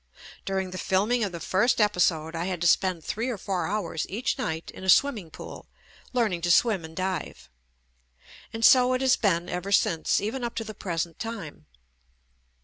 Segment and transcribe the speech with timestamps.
[0.45, 4.07] During the filming of the first episode I had to spend three or four hours
[4.09, 5.67] each night in a swimming pool
[6.11, 7.51] learning to swim and dive.
[8.51, 11.67] And so it has been ever since, even up to the present time.